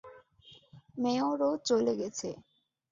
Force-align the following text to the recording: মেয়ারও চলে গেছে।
মেয়ারও 0.97 1.49
চলে 1.67 1.93
গেছে। 1.99 2.29